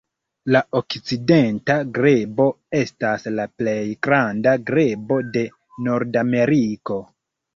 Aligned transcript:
La 0.53 0.59
Okcidenta 0.77 1.73
grebo 1.97 2.47
estas 2.79 3.27
la 3.39 3.45
plej 3.61 3.83
granda 4.07 4.55
grebo 4.71 5.19
de 5.37 5.43
Nordameriko. 5.89 6.99